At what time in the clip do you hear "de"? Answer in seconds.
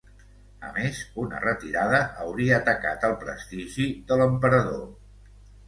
4.11-4.21